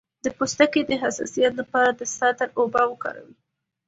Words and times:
د 0.25 0.25
پوستکي 0.37 0.81
د 0.85 0.91
حساسیت 1.03 1.53
لپاره 1.61 1.89
د 1.93 2.01
سدر 2.15 2.49
اوبه 2.59 2.81
وکاروئ 2.87 3.35